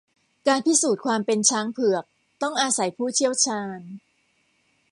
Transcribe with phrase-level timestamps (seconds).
[0.47, 2.03] การพิสูจน์ความเป็นช้างเผือก
[2.41, 3.79] ต้องอาศัยผู้เชี่ยวชาญ